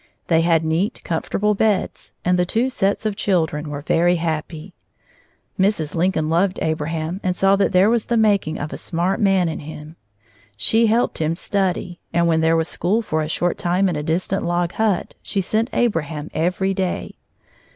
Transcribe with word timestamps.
They 0.29 0.41
had 0.41 0.65
neat, 0.65 0.99
comfortable 1.03 1.53
beds, 1.53 2.13
and 2.25 2.39
the 2.39 2.43
two 2.43 2.71
sets 2.71 3.05
of 3.05 3.15
children 3.15 3.69
were 3.69 3.81
very 3.83 4.15
happy. 4.15 4.73
Mrs. 5.59 5.93
Lincoln 5.93 6.27
loved 6.27 6.57
Abraham 6.63 7.19
and 7.21 7.35
saw 7.35 7.55
that 7.57 7.71
there 7.71 7.87
was 7.87 8.05
the 8.05 8.17
making 8.17 8.57
of 8.57 8.73
a 8.73 8.77
smart 8.79 9.21
man 9.21 9.47
in 9.47 9.59
him. 9.59 9.97
She 10.57 10.87
helped 10.87 11.19
him 11.19 11.35
study, 11.35 11.99
and 12.11 12.27
when 12.27 12.41
there 12.41 12.57
was 12.57 12.67
school 12.67 13.03
for 13.03 13.21
a 13.21 13.29
short 13.29 13.59
time 13.59 13.87
in 13.87 13.95
a 13.95 14.01
distant 14.01 14.43
log 14.43 14.71
hut, 14.73 15.13
she 15.21 15.39
sent 15.39 15.69
Abraham 15.71 16.31
every 16.33 16.73
day. 16.73 17.17